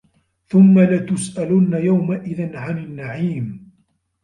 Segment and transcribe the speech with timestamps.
[0.47, 3.71] ثُمَّ لَتُسأَلُنَّ يَومَئِذٍ عَنِ النَّعيمِ